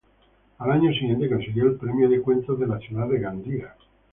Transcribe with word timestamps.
Al 0.57 0.71
año 0.71 0.91
siguiente 0.93 1.29
consiguió 1.29 1.65
el 1.67 1.75
premio 1.75 2.09
de 2.09 2.23
cuentos 2.23 2.59
de 2.59 2.65
la 2.65 2.79
Ciudad 2.79 3.07
de 3.07 3.19
Gandía. 3.19 3.75